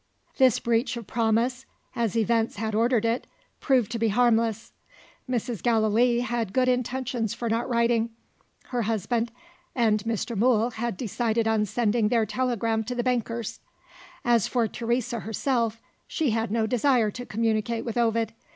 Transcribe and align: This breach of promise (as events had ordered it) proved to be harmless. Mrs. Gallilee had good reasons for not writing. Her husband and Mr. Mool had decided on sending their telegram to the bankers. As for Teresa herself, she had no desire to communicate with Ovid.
This 0.39 0.59
breach 0.59 0.97
of 0.97 1.05
promise 1.05 1.67
(as 1.95 2.17
events 2.17 2.55
had 2.55 2.73
ordered 2.73 3.05
it) 3.05 3.27
proved 3.59 3.91
to 3.91 3.99
be 3.99 4.07
harmless. 4.07 4.73
Mrs. 5.29 5.61
Gallilee 5.61 6.21
had 6.21 6.53
good 6.53 6.67
reasons 6.67 7.35
for 7.35 7.47
not 7.47 7.69
writing. 7.69 8.09
Her 8.69 8.81
husband 8.81 9.31
and 9.75 10.03
Mr. 10.03 10.35
Mool 10.35 10.71
had 10.71 10.97
decided 10.97 11.47
on 11.47 11.67
sending 11.67 12.07
their 12.07 12.25
telegram 12.25 12.83
to 12.85 12.95
the 12.95 13.03
bankers. 13.03 13.59
As 14.25 14.47
for 14.47 14.67
Teresa 14.67 15.19
herself, 15.19 15.79
she 16.07 16.31
had 16.31 16.49
no 16.49 16.65
desire 16.65 17.11
to 17.11 17.23
communicate 17.23 17.85
with 17.85 17.95
Ovid. 17.95 18.33